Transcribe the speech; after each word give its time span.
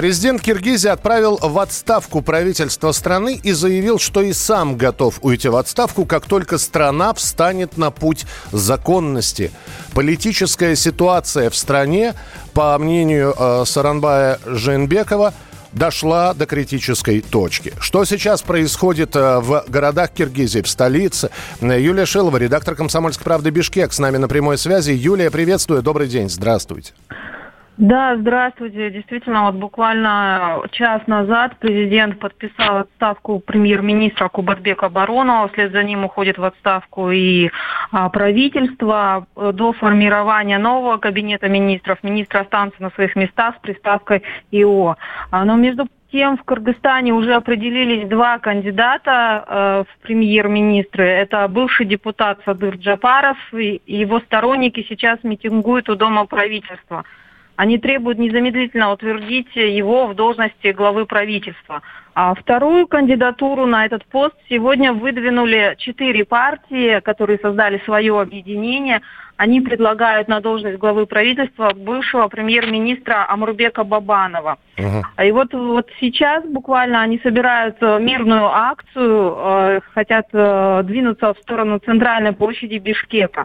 Президент 0.00 0.40
Киргизии 0.40 0.88
отправил 0.88 1.36
в 1.42 1.58
отставку 1.58 2.22
правительство 2.22 2.90
страны 2.92 3.38
и 3.42 3.52
заявил, 3.52 3.98
что 3.98 4.22
и 4.22 4.32
сам 4.32 4.78
готов 4.78 5.18
уйти 5.20 5.50
в 5.50 5.56
отставку, 5.56 6.06
как 6.06 6.24
только 6.24 6.56
страна 6.56 7.12
встанет 7.12 7.76
на 7.76 7.90
путь 7.90 8.24
законности. 8.50 9.52
Политическая 9.92 10.74
ситуация 10.74 11.50
в 11.50 11.54
стране, 11.54 12.14
по 12.54 12.78
мнению 12.78 13.34
э, 13.38 13.64
Саранбая 13.66 14.40
Женбекова, 14.46 15.34
дошла 15.72 16.32
до 16.32 16.46
критической 16.46 17.20
точки. 17.20 17.74
Что 17.78 18.06
сейчас 18.06 18.40
происходит 18.40 19.14
э, 19.16 19.40
в 19.40 19.66
городах 19.68 20.12
Киргизии, 20.12 20.62
в 20.62 20.68
столице? 20.70 21.28
Юлия 21.60 22.06
Шилова, 22.06 22.38
редактор 22.38 22.74
«Комсомольской 22.74 23.24
правды» 23.24 23.50
Бишкек, 23.50 23.92
с 23.92 23.98
нами 23.98 24.16
на 24.16 24.28
прямой 24.28 24.56
связи. 24.56 24.92
Юлия, 24.92 25.30
приветствую, 25.30 25.82
добрый 25.82 26.08
день, 26.08 26.30
здравствуйте. 26.30 26.94
Да, 27.76 28.16
здравствуйте. 28.16 28.90
Действительно, 28.90 29.44
вот 29.44 29.54
буквально 29.54 30.62
час 30.70 31.06
назад 31.06 31.56
президент 31.58 32.18
подписал 32.18 32.78
отставку 32.78 33.40
премьер-министра 33.40 34.28
Кубатбека 34.28 34.90
Баронова. 34.90 35.48
Вслед 35.48 35.72
за 35.72 35.82
ним 35.82 36.04
уходит 36.04 36.36
в 36.36 36.44
отставку 36.44 37.10
и 37.10 37.50
а, 37.90 38.10
правительство. 38.10 39.26
До 39.34 39.72
формирования 39.72 40.58
нового 40.58 40.98
кабинета 40.98 41.48
министров 41.48 42.02
министры 42.02 42.40
останутся 42.40 42.82
на 42.82 42.90
своих 42.90 43.16
местах 43.16 43.56
с 43.56 43.60
приставкой 43.60 44.22
ИО. 44.50 44.96
А, 45.30 45.44
но 45.44 45.56
между 45.56 45.86
тем 46.12 46.36
в 46.36 46.42
Кыргызстане 46.42 47.12
уже 47.12 47.34
определились 47.34 48.08
два 48.08 48.38
кандидата 48.38 49.44
э, 49.46 49.84
в 49.88 50.02
премьер-министры. 50.02 51.06
Это 51.06 51.46
бывший 51.48 51.86
депутат 51.86 52.40
Садыр 52.44 52.76
Джапаров 52.76 53.38
и 53.54 53.80
его 53.86 54.20
сторонники 54.20 54.84
сейчас 54.88 55.20
митингуют 55.22 55.88
у 55.88 55.94
Дома 55.94 56.26
правительства. 56.26 57.04
Они 57.60 57.76
требуют 57.76 58.18
незамедлительно 58.18 58.90
утвердить 58.90 59.54
его 59.54 60.06
в 60.06 60.14
должности 60.14 60.68
главы 60.68 61.04
правительства. 61.04 61.82
А 62.14 62.34
вторую 62.34 62.86
кандидатуру 62.86 63.66
на 63.66 63.84
этот 63.84 64.06
пост 64.06 64.34
сегодня 64.48 64.94
выдвинули 64.94 65.74
четыре 65.76 66.24
партии, 66.24 67.00
которые 67.00 67.38
создали 67.38 67.82
свое 67.84 68.18
объединение. 68.18 69.02
Они 69.36 69.60
предлагают 69.60 70.26
на 70.26 70.40
должность 70.40 70.78
главы 70.78 71.04
правительства 71.04 71.74
бывшего 71.74 72.28
премьер-министра 72.28 73.26
Амурбека 73.28 73.84
Бабанова. 73.84 74.56
Uh-huh. 74.78 75.26
И 75.26 75.30
вот, 75.30 75.52
вот 75.52 75.86
сейчас 76.00 76.42
буквально 76.46 77.02
они 77.02 77.20
собирают 77.22 77.78
мирную 77.82 78.46
акцию, 78.46 79.36
э, 79.36 79.80
хотят 79.92 80.28
э, 80.32 80.80
двинуться 80.84 81.34
в 81.34 81.38
сторону 81.40 81.78
центральной 81.78 82.32
площади 82.32 82.78
Бишкека. 82.78 83.44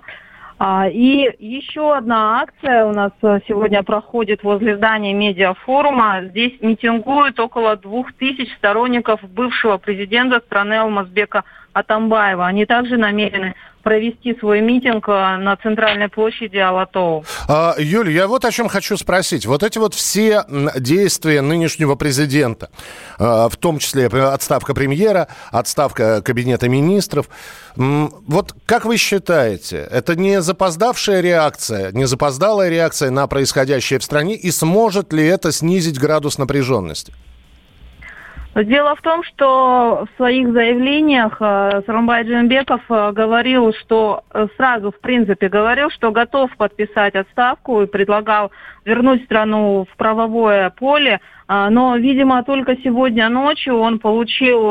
А, 0.58 0.88
и 0.88 1.30
еще 1.39 1.95
одна 1.95 2.42
акция 2.42 2.86
у 2.86 2.94
нас 2.94 3.11
э, 3.22 3.39
сегодня 3.45 3.84
проходит 3.84 4.42
возле 4.44 4.78
здания 4.78 5.14
медиафорума. 5.14 6.23
Здесь 6.30 6.53
митингуют 6.62 7.39
около 7.42 7.75
двух 7.75 8.14
тысяч 8.14 8.50
сторонников 8.56 9.22
бывшего 9.22 9.78
президента 9.78 10.39
страны 10.39 10.75
Алмазбека 10.75 11.44
Атамбаева. 11.76 12.48
Они 12.48 12.66
также 12.66 12.98
намерены 12.98 13.54
провести 13.84 14.36
свой 14.40 14.62
митинг 14.62 15.08
э, 15.08 15.12
на 15.38 15.56
центральной 15.58 16.09
площади 16.09 16.58
Алатоу. 16.58 17.23
А, 17.48 17.76
Юль, 17.78 18.09
я 18.09 18.28
вот 18.28 18.44
о 18.44 18.52
чем 18.52 18.68
хочу 18.68 18.98
спросить. 18.98 19.45
Вот 19.45 19.62
эти 19.62 19.78
вот 19.78 19.94
все 19.94 20.44
действия 20.78 21.41
нынешнего 21.41 21.94
президента, 21.96 22.69
э, 23.19 23.24
в 23.24 23.56
том 23.58 23.78
числе 23.78 24.08
отставка 24.08 24.74
премьера, 24.74 25.28
отставка 25.52 26.24
кабинета 26.24 26.68
министров, 26.68 27.28
вот 27.75 28.56
как 28.66 28.86
вы 28.86 28.97
считаете, 28.97 29.88
это 29.92 30.16
не 30.16 30.42
запоздавшая 30.42 31.22
реакция, 31.22 31.92
не 31.92 32.06
запоздалая 32.06 32.69
реакция 32.69 33.12
на 33.12 33.28
происходящее 33.28 34.00
в 34.00 34.03
стране, 34.03 34.36
и 34.36 34.50
сможет 34.50 35.13
ли 35.13 35.25
это 35.25 35.52
снизить 35.52 36.00
градус 36.00 36.38
напряженности? 36.38 37.13
Дело 38.64 38.96
в 38.96 39.02
том, 39.02 39.22
что 39.24 40.08
в 40.08 40.16
своих 40.16 40.54
заявлениях 40.54 41.36
э, 41.42 41.82
Сарамбай 41.86 42.24
Джинбеков 42.24 42.80
э, 42.90 43.12
говорил, 43.12 43.74
что 43.74 44.24
э, 44.34 44.48
сразу, 44.56 44.94
в 44.94 45.00
принципе, 45.02 45.50
говорил, 45.50 45.90
что 45.90 46.14
готов 46.14 46.56
подписать 46.56 47.16
отставку 47.16 47.82
и 47.82 47.86
предлагал 47.86 48.52
вернуть 48.86 49.26
страну 49.26 49.86
в 49.92 49.98
правовое 49.98 50.70
поле. 50.70 51.20
Но, 51.48 51.96
видимо, 51.96 52.44
только 52.44 52.76
сегодня 52.78 53.30
ночью 53.30 53.78
он 53.78 54.00
получил 54.00 54.64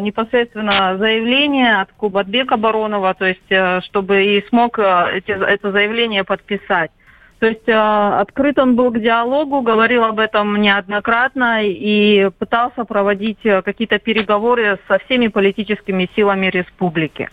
непосредственно 0.00 0.98
заявление 0.98 1.80
от 1.80 1.92
Кубатбека 1.92 2.58
Баронова, 2.58 3.14
то 3.14 3.24
есть 3.24 3.84
чтобы 3.86 4.24
и 4.24 4.46
смог 4.48 4.78
это 4.78 5.72
заявление 5.72 6.24
подписать. 6.24 6.90
То 7.40 7.46
есть 7.46 7.66
э, 7.66 7.72
открыт 7.72 8.58
он 8.58 8.76
был 8.76 8.90
к 8.90 9.00
диалогу, 9.00 9.62
говорил 9.62 10.04
об 10.04 10.18
этом 10.18 10.60
неоднократно 10.60 11.64
и 11.64 12.28
пытался 12.38 12.84
проводить 12.84 13.38
э, 13.44 13.62
какие-то 13.62 13.98
переговоры 13.98 14.78
со 14.86 14.98
всеми 14.98 15.28
политическими 15.28 16.08
силами 16.14 16.46
республики. 16.46 17.30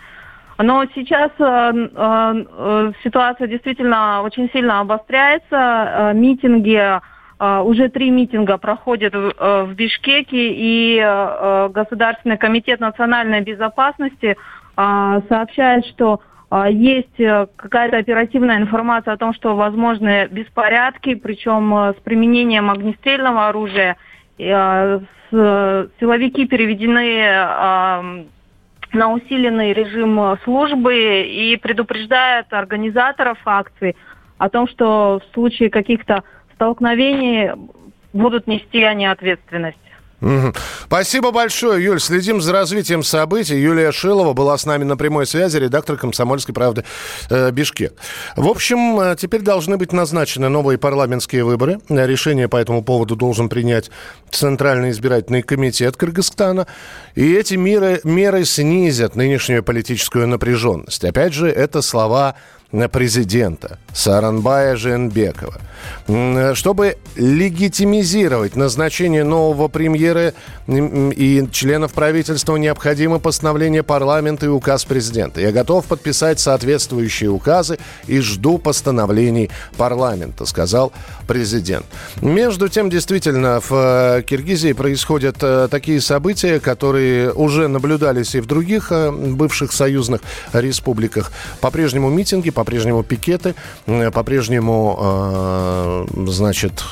Но 0.59 0.85
сейчас 0.95 1.31
э, 1.39 1.89
э, 1.93 2.91
ситуация 3.03 3.47
действительно 3.47 4.21
очень 4.23 4.49
сильно 4.51 4.79
обостряется. 4.79 5.45
Э, 5.51 6.13
митинги, 6.13 6.79
э, 6.79 7.59
уже 7.59 7.89
три 7.89 8.09
митинга 8.09 8.57
проходят 8.57 9.13
в, 9.13 9.33
э, 9.37 9.63
в 9.65 9.73
Бишкеке, 9.73 10.53
и 10.53 11.01
э, 11.03 11.69
Государственный 11.73 12.37
комитет 12.37 12.79
национальной 12.79 13.41
безопасности 13.41 14.37
э, 14.77 15.21
сообщает, 15.27 15.85
что 15.85 16.21
есть 16.69 17.19
э, 17.19 17.47
какая-то 17.57 17.97
оперативная 17.97 18.57
информация 18.57 19.13
о 19.13 19.17
том, 19.17 19.33
что 19.33 19.55
возможны 19.55 20.27
беспорядки, 20.27 21.15
причем 21.15 21.73
э, 21.75 21.93
с 21.93 22.01
применением 22.01 22.69
огнестрельного 22.69 23.49
оружия. 23.49 23.97
Э, 24.37 25.01
силовики 25.29 26.47
переведены 26.47 27.19
на 28.93 29.11
усиленный 29.11 29.73
режим 29.73 30.37
службы 30.45 31.23
и 31.23 31.57
предупреждают 31.57 32.47
организаторов 32.53 33.37
акций 33.43 33.97
о 34.37 34.47
том, 34.47 34.69
что 34.69 35.19
в 35.19 35.33
случае 35.33 35.69
каких-то 35.69 36.23
столкновений 36.53 37.51
будут 38.13 38.47
нести 38.47 38.81
они 38.83 39.05
ответственность. 39.05 39.77
Спасибо 40.85 41.31
большое, 41.31 41.83
Юль. 41.83 41.99
Следим 41.99 42.41
за 42.41 42.51
развитием 42.51 43.03
событий. 43.03 43.55
Юлия 43.55 43.91
Шилова 43.91 44.33
была 44.33 44.57
с 44.57 44.65
нами 44.65 44.83
на 44.83 44.97
прямой 44.97 45.27
связи, 45.27 45.57
редактор 45.57 45.95
«Комсомольской 45.95 46.55
правды» 46.55 46.83
э, 47.29 47.51
Бишкек. 47.51 47.93
В 48.35 48.47
общем, 48.47 48.99
э, 48.99 49.15
теперь 49.17 49.41
должны 49.41 49.77
быть 49.77 49.93
назначены 49.93 50.49
новые 50.49 50.79
парламентские 50.79 51.43
выборы. 51.43 51.79
Решение 51.87 52.47
по 52.47 52.57
этому 52.57 52.83
поводу 52.83 53.15
должен 53.15 53.47
принять 53.47 53.91
Центральный 54.31 54.89
избирательный 54.89 55.43
комитет 55.43 55.97
Кыргызстана. 55.97 56.65
И 57.13 57.33
эти 57.33 57.53
меры, 57.53 58.01
меры 58.03 58.43
снизят 58.45 59.15
нынешнюю 59.15 59.61
политическую 59.63 60.27
напряженность. 60.27 61.03
Опять 61.05 61.33
же, 61.33 61.47
это 61.47 61.83
слова 61.83 62.35
президента 62.91 63.79
Саранбая 63.93 64.75
Женбекова. 64.75 65.55
Чтобы 66.53 66.97
легитимизировать 67.15 68.55
назначение 68.55 69.23
нового 69.23 69.67
премьера 69.67 70.33
и 70.67 71.47
членов 71.51 71.93
правительства, 71.93 72.55
необходимо 72.57 73.19
постановление 73.19 73.83
парламента 73.83 74.45
и 74.45 74.49
указ 74.49 74.85
президента. 74.85 75.41
Я 75.41 75.51
готов 75.51 75.85
подписать 75.85 76.39
соответствующие 76.39 77.29
указы 77.29 77.77
и 78.05 78.19
жду 78.19 78.57
постановлений 78.57 79.49
парламента, 79.77 80.45
сказал 80.45 80.91
президент. 81.27 81.85
Между 82.21 82.69
тем, 82.69 82.89
действительно, 82.89 83.59
в 83.61 83.71
э, 83.71 84.23
Киргизии 84.23 84.73
происходят 84.73 85.37
э, 85.41 85.67
такие 85.69 86.01
события, 86.01 86.59
которые 86.59 87.31
уже 87.33 87.67
наблюдались 87.67 88.35
и 88.35 88.39
в 88.39 88.45
других 88.45 88.91
э, 88.91 89.11
бывших 89.11 89.71
союзных 89.71 90.21
республиках. 90.53 91.31
По-прежнему 91.61 92.09
митинги, 92.09 92.49
по-прежнему 92.57 93.03
пикеты, 93.03 93.53
по-прежнему, 93.85 94.97
э, 94.99 96.07
значит, 96.25 96.83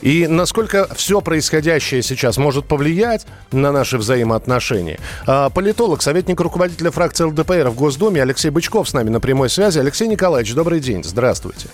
И 0.00 0.26
насколько 0.26 0.88
все 0.94 1.20
происходящее 1.20 2.02
сейчас 2.02 2.36
может 2.36 2.66
повлиять 2.66 3.26
на 3.52 3.72
наши 3.72 3.96
взаимоотношения. 3.96 4.98
А, 5.26 5.50
политолог, 5.50 6.02
советник 6.02 6.40
руководителя 6.40 6.90
фракции 6.90 7.24
ЛДПР 7.24 7.68
в 7.68 7.74
Госдуме 7.74 8.20
Алексей 8.22 8.50
Бычков 8.50 8.88
с 8.88 8.92
нами 8.92 9.08
на 9.08 9.20
прямой 9.20 9.48
связи. 9.48 9.78
Алексей 9.78 10.08
Николаевич, 10.08 10.54
добрый 10.54 10.80
день, 10.80 11.04
здравствуйте. 11.04 11.68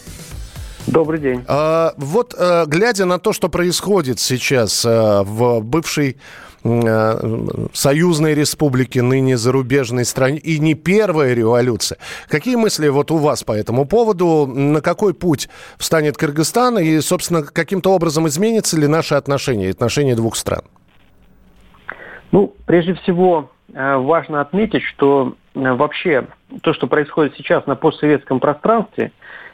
Добрый 0.87 1.21
день. 1.21 1.45
А, 1.47 1.93
вот, 1.97 2.37
глядя 2.67 3.05
на 3.05 3.19
то, 3.19 3.33
что 3.33 3.49
происходит 3.49 4.21
сейчас 4.21 4.85
в 4.85 5.61
бывшей 5.61 6.17
Э, 6.17 6.50
союзной 6.63 8.35
республики, 8.35 8.99
ныне 8.99 9.37
зарубежной 9.37 10.05
стране, 10.05 10.39
и 10.39 10.59
не 10.59 10.75
первая 10.75 11.35
революция. 11.35 11.99
Какие 12.29 12.57
мысли 12.57 12.89
вот 12.89 13.11
у 13.11 13.17
вас 13.17 13.43
по 13.43 13.53
этому 13.53 13.87
поводу? 13.87 14.47
На 14.47 14.81
какой 14.81 15.15
путь 15.15 15.49
встанет 15.79 16.17
Кыргызстан? 16.17 16.79
И, 16.79 17.01
собственно, 17.01 17.43
каким-то 17.43 17.93
образом 17.93 18.29
изменятся 18.29 18.79
ли 18.79 18.87
наши 18.87 19.15
отношения, 19.15 19.71
отношения 19.71 20.15
двух 20.15 20.37
стран? 20.37 20.63
Ну, 22.31 22.55
прежде 22.67 22.95
всего, 22.95 23.51
э, 23.73 23.97
важно 23.97 24.41
отметить, 24.41 24.83
что 24.83 25.35
э, 25.55 25.73
вообще 25.73 26.27
то, 26.63 26.75
что 26.75 26.87
происходит 26.87 27.35
сейчас 27.37 27.67
на 27.67 27.75
постсоветском 27.75 28.39
пространстве, 28.39 29.13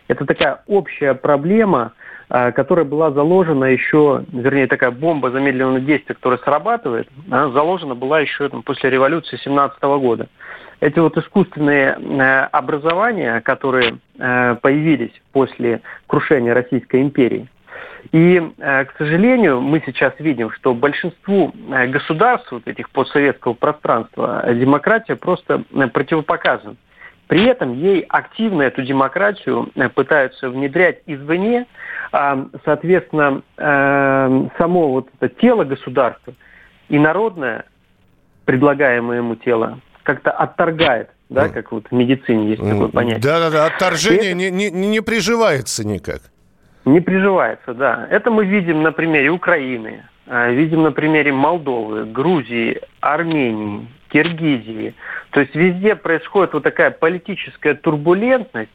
это 0.08 0.26
такая 0.26 0.62
общая 0.66 1.14
проблема– 1.14 1.92
которая 2.28 2.84
была 2.84 3.12
заложена 3.12 3.66
еще, 3.66 4.24
вернее, 4.32 4.66
такая 4.66 4.90
бомба 4.90 5.30
замедленного 5.30 5.80
действия, 5.80 6.14
которая 6.14 6.40
срабатывает, 6.40 7.08
она 7.30 7.50
заложена 7.50 7.94
была 7.94 8.20
еще 8.20 8.48
там, 8.48 8.62
после 8.62 8.90
революции 8.90 9.36
17 9.36 9.80
года. 9.82 10.28
Эти 10.80 10.98
вот 10.98 11.16
искусственные 11.16 11.96
э, 11.98 12.40
образования, 12.52 13.40
которые 13.40 13.98
э, 14.18 14.56
появились 14.60 15.12
после 15.32 15.80
крушения 16.06 16.52
Российской 16.52 17.00
империи, 17.00 17.48
и, 18.12 18.52
э, 18.58 18.84
к 18.84 18.94
сожалению, 18.98 19.60
мы 19.60 19.82
сейчас 19.86 20.12
видим, 20.18 20.50
что 20.50 20.74
большинству 20.74 21.52
государств 21.88 22.52
вот 22.52 22.68
этих 22.68 22.90
постсоветского 22.90 23.54
пространства 23.54 24.44
демократия 24.52 25.16
просто 25.16 25.64
противопоказана. 25.92 26.76
При 27.28 27.44
этом 27.44 27.74
ей 27.74 28.02
активно 28.08 28.62
эту 28.62 28.82
демократию 28.82 29.68
пытаются 29.94 30.48
внедрять 30.48 31.00
извне, 31.06 31.66
а, 32.12 32.46
соответственно, 32.64 33.42
э, 33.56 34.48
само 34.58 34.88
вот 34.92 35.08
это 35.18 35.34
тело 35.40 35.64
государства 35.64 36.34
и 36.88 36.98
народное, 36.98 37.64
предлагаемое 38.44 39.18
ему 39.18 39.34
тело, 39.34 39.80
как-то 40.04 40.30
отторгает, 40.30 41.10
да, 41.28 41.48
как 41.48 41.72
вот 41.72 41.88
в 41.90 41.92
медицине 41.92 42.50
есть 42.50 42.62
такое 42.62 42.88
понятие. 42.88 43.20
Да-да-да, 43.20 43.66
отторжение 43.66 44.30
это... 44.30 44.52
не, 44.52 44.70
не, 44.70 44.70
не 44.70 45.00
приживается 45.00 45.84
никак. 45.84 46.20
Не 46.84 47.00
приживается, 47.00 47.74
да. 47.74 48.06
Это 48.08 48.30
мы 48.30 48.44
видим 48.44 48.84
на 48.84 48.92
примере 48.92 49.30
Украины, 49.30 50.04
э, 50.26 50.54
видим 50.54 50.84
на 50.84 50.92
примере 50.92 51.32
Молдовы, 51.32 52.04
Грузии, 52.04 52.80
Армении, 53.00 53.88
Киргизии. 54.08 54.94
То 55.36 55.40
есть 55.40 55.54
везде 55.54 55.94
происходит 55.96 56.54
вот 56.54 56.62
такая 56.62 56.90
политическая 56.90 57.74
турбулентность, 57.74 58.70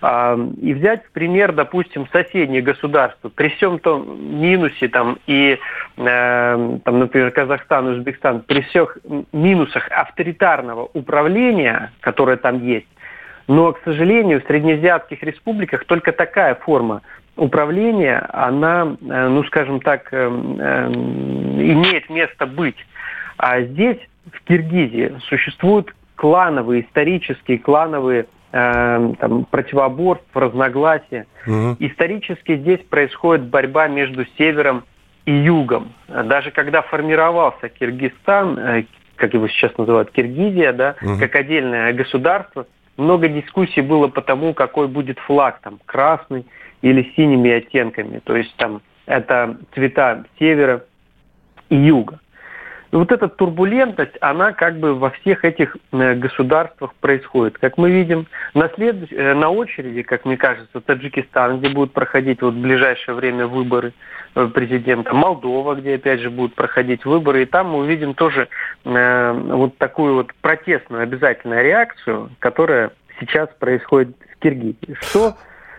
и 0.00 0.74
взять 0.74 1.04
в 1.06 1.10
пример, 1.10 1.50
допустим, 1.50 2.06
соседние 2.12 2.62
государства, 2.62 3.30
при 3.30 3.48
всем 3.48 3.80
том 3.80 4.40
минусе 4.40 4.86
там, 4.86 5.18
и, 5.26 5.58
э, 5.96 6.78
там, 6.84 6.98
например, 7.00 7.32
Казахстан, 7.32 7.88
Узбекистан, 7.88 8.42
при 8.42 8.60
всех 8.60 8.96
минусах 9.32 9.88
авторитарного 9.90 10.88
управления, 10.92 11.90
которое 11.98 12.36
там 12.36 12.64
есть, 12.64 12.86
но, 13.48 13.72
к 13.72 13.80
сожалению, 13.84 14.40
в 14.40 14.46
среднеазиатских 14.46 15.20
республиках 15.24 15.84
только 15.84 16.12
такая 16.12 16.54
форма 16.54 17.02
управления, 17.34 18.24
она, 18.32 18.96
э, 19.00 19.28
ну, 19.28 19.42
скажем 19.42 19.80
так, 19.80 20.10
э, 20.12 20.28
имеет 20.28 22.08
место 22.08 22.46
быть. 22.46 22.76
А 23.36 23.62
здесь, 23.62 23.98
в 24.32 24.44
Киргизии, 24.44 25.16
существуют 25.28 25.92
клановые, 26.16 26.82
исторические 26.82 27.58
клановые 27.58 28.26
э, 28.52 29.12
там, 29.18 29.44
противоборств, 29.44 30.26
разногласия. 30.34 31.26
Угу. 31.46 31.76
Исторически 31.80 32.56
здесь 32.56 32.80
происходит 32.80 33.46
борьба 33.46 33.88
между 33.88 34.24
севером 34.38 34.84
и 35.26 35.32
югом. 35.32 35.92
Даже 36.08 36.50
когда 36.50 36.82
формировался 36.82 37.68
Киргизстан, 37.68 38.58
э, 38.58 38.84
как 39.16 39.34
его 39.34 39.48
сейчас 39.48 39.76
называют, 39.78 40.10
Киргизия, 40.10 40.72
да, 40.72 40.96
угу. 41.00 41.18
как 41.18 41.34
отдельное 41.36 41.92
государство, 41.92 42.66
много 42.96 43.28
дискуссий 43.28 43.80
было 43.80 44.08
по 44.08 44.22
тому, 44.22 44.54
какой 44.54 44.88
будет 44.88 45.18
флаг, 45.18 45.60
там, 45.62 45.80
красный 45.84 46.46
или 46.82 47.12
синими 47.16 47.50
оттенками. 47.50 48.20
То 48.24 48.36
есть 48.36 48.54
там 48.56 48.82
это 49.06 49.56
цвета 49.74 50.24
севера 50.38 50.84
и 51.68 51.76
юга. 51.76 52.20
И 52.94 52.96
вот 52.96 53.10
эта 53.10 53.26
турбулентность, 53.26 54.16
она 54.20 54.52
как 54.52 54.78
бы 54.78 54.94
во 54.94 55.10
всех 55.10 55.44
этих 55.44 55.76
э, 55.90 56.14
государствах 56.14 56.94
происходит. 57.00 57.58
Как 57.58 57.76
мы 57.76 57.90
видим, 57.90 58.28
на, 58.54 58.68
след... 58.68 59.12
Э, 59.12 59.34
на 59.34 59.50
очереди, 59.50 60.02
как 60.02 60.24
мне 60.24 60.36
кажется, 60.36 60.80
Таджикистан, 60.80 61.58
где 61.58 61.70
будут 61.70 61.92
проходить 61.92 62.40
вот 62.40 62.54
в 62.54 62.60
ближайшее 62.60 63.16
время 63.16 63.48
выборы 63.48 63.94
э, 64.36 64.46
президента, 64.46 65.12
Молдова, 65.12 65.74
где 65.74 65.96
опять 65.96 66.20
же 66.20 66.30
будут 66.30 66.54
проходить 66.54 67.04
выборы, 67.04 67.42
и 67.42 67.46
там 67.46 67.70
мы 67.70 67.78
увидим 67.78 68.14
тоже 68.14 68.46
вот 68.84 69.76
такую 69.78 70.14
вот 70.14 70.32
протестную 70.40 71.02
обязательную 71.02 71.64
реакцию, 71.64 72.30
которая 72.38 72.92
сейчас 73.18 73.48
происходит 73.58 74.14
в 74.36 74.38
Киргизии. 74.40 74.96
Что 75.00 75.34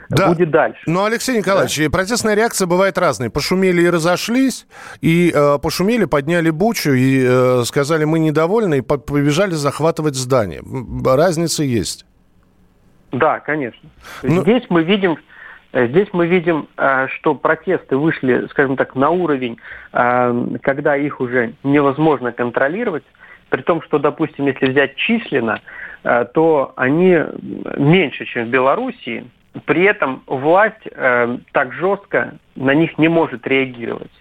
да. 0.09 0.29
будет 0.29 0.51
дальше. 0.51 0.81
Ну, 0.85 1.05
Алексей 1.05 1.37
Николаевич, 1.37 1.77
да. 1.77 1.89
протестная 1.89 2.35
реакция 2.35 2.67
бывает 2.67 2.97
разной. 2.97 3.29
Пошумели 3.29 3.81
и 3.81 3.89
разошлись, 3.89 4.67
и 5.01 5.31
э, 5.33 5.57
пошумели, 5.61 6.05
подняли 6.05 6.49
бучу 6.49 6.91
и 6.91 7.23
э, 7.25 7.63
сказали, 7.65 8.05
мы 8.05 8.19
недовольны, 8.19 8.79
и 8.79 8.81
побежали 8.81 9.51
захватывать 9.51 10.15
здание. 10.15 10.61
Разница 11.03 11.63
есть. 11.63 12.05
Да, 13.15 13.39
конечно. 13.39 13.89
Ну... 14.23 14.41
Здесь 14.41 14.63
мы 14.69 14.83
видим, 14.83 15.17
э, 15.71 15.87
здесь 15.87 16.09
мы 16.11 16.27
видим, 16.27 16.67
э, 16.77 17.07
что 17.15 17.33
протесты 17.33 17.95
вышли, 17.97 18.47
скажем 18.49 18.75
так, 18.75 18.95
на 18.95 19.09
уровень, 19.09 19.57
э, 19.93 20.47
когда 20.61 20.97
их 20.97 21.21
уже 21.21 21.53
невозможно 21.63 22.31
контролировать, 22.31 23.03
при 23.49 23.61
том, 23.61 23.81
что, 23.83 23.99
допустим, 23.99 24.47
если 24.47 24.71
взять 24.71 24.95
численно, 24.95 25.61
то 26.33 26.73
они 26.75 27.17
меньше, 27.77 28.25
чем 28.25 28.45
в 28.45 28.49
Белоруссии, 28.49 29.25
при 29.65 29.83
этом 29.83 30.23
власть 30.27 30.87
э, 30.91 31.37
так 31.51 31.73
жестко 31.73 32.35
на 32.55 32.73
них 32.73 32.97
не 32.97 33.07
может 33.07 33.47
реагировать. 33.47 34.11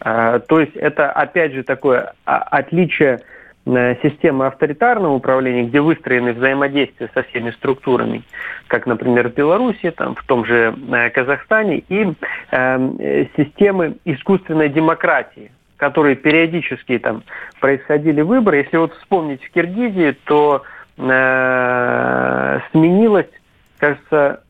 Э, 0.00 0.40
то 0.46 0.60
есть 0.60 0.76
это, 0.76 1.10
опять 1.10 1.52
же, 1.52 1.62
такое 1.62 2.14
отличие 2.24 3.20
э, 3.64 3.96
системы 4.02 4.46
авторитарного 4.46 5.14
управления, 5.14 5.64
где 5.64 5.80
выстроены 5.80 6.32
взаимодействия 6.32 7.10
со 7.14 7.22
всеми 7.24 7.50
структурами, 7.50 8.22
как, 8.68 8.86
например, 8.86 9.28
в 9.28 9.34
Беларуси, 9.34 9.90
там, 9.90 10.14
в 10.14 10.24
том 10.24 10.44
же 10.44 10.74
э, 10.92 11.10
Казахстане, 11.10 11.82
и 11.88 12.12
э, 12.50 13.26
системы 13.36 13.96
искусственной 14.04 14.68
демократии, 14.68 15.50
которые 15.76 16.16
периодически 16.16 16.98
там 16.98 17.22
происходили 17.60 18.20
выборы. 18.20 18.58
Если 18.58 18.76
вот 18.76 18.94
вспомнить 18.94 19.42
в 19.44 19.50
Киргизии, 19.50 20.16
то 20.24 20.62
э, 20.98 22.60
сменилось, 22.72 23.30
кажется, 23.78 24.40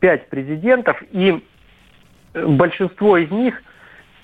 пять 0.00 0.28
президентов, 0.28 1.02
и 1.10 1.42
большинство 2.34 3.16
из 3.16 3.30
них 3.30 3.62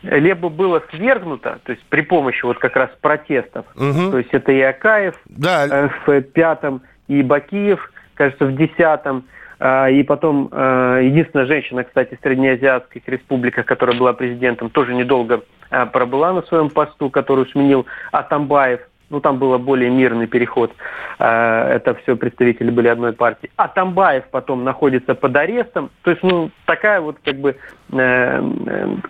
либо 0.02 0.48
было 0.48 0.82
свергнуто, 0.90 1.58
то 1.64 1.72
есть 1.72 1.84
при 1.88 2.02
помощи 2.02 2.44
вот 2.44 2.58
как 2.58 2.76
раз 2.76 2.90
протестов, 3.00 3.66
угу. 3.74 4.10
то 4.12 4.18
есть 4.18 4.30
это 4.32 4.52
и 4.52 4.60
Акаев 4.60 5.16
да. 5.26 5.66
Э, 5.66 5.88
в 6.06 6.22
пятом, 6.22 6.82
и 7.08 7.22
Бакиев, 7.22 7.92
кажется, 8.14 8.46
в 8.46 8.54
десятом, 8.54 9.24
а, 9.60 9.88
и 9.90 10.04
потом 10.04 10.48
э, 10.52 11.00
единственная 11.04 11.46
женщина, 11.46 11.82
кстати, 11.82 12.14
в 12.14 12.22
среднеазиатских 12.22 13.08
республиках, 13.08 13.66
которая 13.66 13.98
была 13.98 14.12
президентом, 14.12 14.70
тоже 14.70 14.94
недолго 14.94 15.42
э, 15.70 15.86
пробыла 15.86 16.32
на 16.32 16.42
своем 16.42 16.70
посту, 16.70 17.10
которую 17.10 17.46
сменил 17.46 17.84
Атамбаев. 18.12 18.80
Ну, 19.10 19.20
там 19.20 19.38
был 19.38 19.58
более 19.58 19.90
мирный 19.90 20.26
переход. 20.26 20.72
Э, 21.18 21.76
это 21.76 21.94
все 21.94 22.16
представители 22.16 22.70
были 22.70 22.88
одной 22.88 23.12
партии. 23.12 23.50
Атамбаев 23.56 24.24
потом 24.30 24.64
находится 24.64 25.14
под 25.14 25.34
арестом. 25.36 25.90
То 26.02 26.10
есть, 26.10 26.22
ну, 26.22 26.50
такая 26.66 27.00
вот 27.00 27.16
как 27.24 27.36
бы 27.36 27.56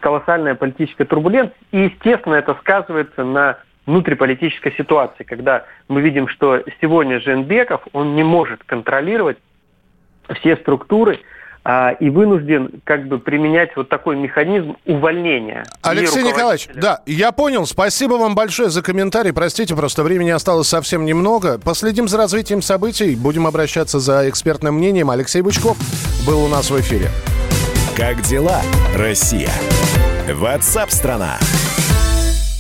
колоссальная 0.00 0.55
политическая 0.55 1.05
турбуленция. 1.05 1.57
И, 1.73 1.78
естественно, 1.85 2.35
это 2.35 2.55
сказывается 2.61 3.25
на 3.25 3.59
внутриполитической 3.88 4.73
ситуации, 4.76 5.25
когда 5.25 5.64
мы 5.88 6.02
видим, 6.02 6.28
что 6.28 6.62
сегодня 6.81 7.21
Женбеков, 7.21 7.81
он 7.93 8.14
не 8.14 8.23
может 8.23 8.62
контролировать 8.64 9.38
все 10.35 10.57
структуры, 10.57 11.14
а, 11.14 11.19
и 12.00 12.08
вынужден 12.08 12.80
как 12.84 13.08
бы 13.08 13.18
применять 13.18 13.76
вот 13.76 13.88
такой 13.88 14.16
механизм 14.16 14.76
увольнения. 14.87 15.64
Алексей 15.82 16.22
Николаевич, 16.22 16.68
да, 16.75 17.00
я 17.04 17.30
понял. 17.30 17.66
Спасибо 17.66 18.14
вам 18.14 18.34
большое 18.34 18.70
за 18.70 18.82
комментарий. 18.82 19.32
Простите, 19.32 19.76
просто 19.76 20.02
времени 20.02 20.30
осталось 20.30 20.68
совсем 20.68 21.04
немного. 21.04 21.58
Последим 21.58 22.08
за 22.08 22.16
развитием 22.16 22.62
событий. 22.62 23.14
Будем 23.16 23.46
обращаться 23.46 23.98
за 23.98 24.28
экспертным 24.30 24.76
мнением. 24.76 25.10
Алексей 25.10 25.42
Бычков 25.42 25.76
был 26.26 26.42
у 26.42 26.48
нас 26.48 26.70
в 26.70 26.80
эфире. 26.80 27.08
Как 27.96 28.22
дела, 28.22 28.62
Россия? 28.96 29.50
Ватсап-страна! 30.32 31.37
страна 31.40 31.67